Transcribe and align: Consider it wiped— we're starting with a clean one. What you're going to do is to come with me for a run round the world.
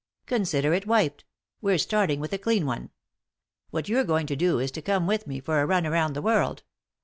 Consider 0.25 0.73
it 0.73 0.87
wiped— 0.87 1.25
we're 1.61 1.77
starting 1.77 2.19
with 2.19 2.33
a 2.33 2.39
clean 2.39 2.65
one. 2.65 2.89
What 3.69 3.87
you're 3.87 4.03
going 4.03 4.25
to 4.25 4.35
do 4.35 4.57
is 4.57 4.71
to 4.71 4.81
come 4.81 5.05
with 5.05 5.27
me 5.27 5.39
for 5.39 5.61
a 5.61 5.67
run 5.67 5.83
round 5.87 6.15
the 6.15 6.23
world. 6.23 6.63